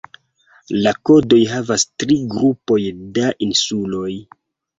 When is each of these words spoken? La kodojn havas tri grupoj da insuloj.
La 0.87 0.93
kodojn 1.09 1.51
havas 1.51 1.85
tri 2.05 2.17
grupoj 2.33 2.79
da 3.19 3.29
insuloj. 3.51 4.09